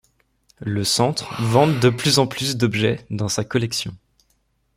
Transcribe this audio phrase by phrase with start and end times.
[0.65, 3.95] Le Centre vante de plus de objets dans sa collection.